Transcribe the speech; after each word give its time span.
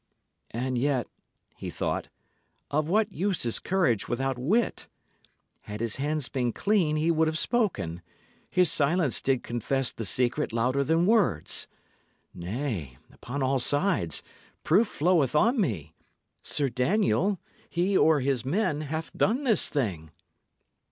"And 0.49 0.79
yet," 0.79 1.07
he 1.55 1.69
thought, 1.69 2.09
"of 2.71 2.89
what 2.89 3.13
use 3.13 3.45
is 3.45 3.59
courage 3.59 4.07
without 4.09 4.35
wit? 4.35 4.87
Had 5.69 5.79
his 5.79 5.97
hands 5.97 6.27
been 6.27 6.53
clean, 6.53 6.95
he 6.95 7.11
would 7.11 7.27
have 7.27 7.37
spoken; 7.37 8.01
his 8.49 8.71
silence 8.71 9.21
did 9.21 9.43
confess 9.43 9.91
the 9.91 10.03
secret 10.03 10.51
louder 10.51 10.83
than 10.83 11.05
words. 11.05 11.67
Nay, 12.33 12.97
upon 13.13 13.43
all 13.43 13.59
sides, 13.59 14.23
proof 14.63 14.87
floweth 14.87 15.35
on 15.35 15.61
me. 15.61 15.93
Sir 16.41 16.67
Daniel, 16.67 17.39
he 17.69 17.95
or 17.95 18.21
his 18.21 18.43
men, 18.43 18.81
hath 18.81 19.13
done 19.15 19.43
this 19.43 19.69
thing." 19.69 20.09